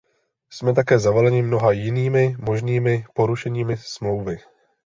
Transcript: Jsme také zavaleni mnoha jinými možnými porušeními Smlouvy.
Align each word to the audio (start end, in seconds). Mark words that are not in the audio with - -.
Jsme 0.49 0.73
také 0.73 0.99
zavaleni 0.99 1.41
mnoha 1.41 1.71
jinými 1.71 2.35
možnými 2.39 3.05
porušeními 3.13 3.77
Smlouvy. 3.77 4.37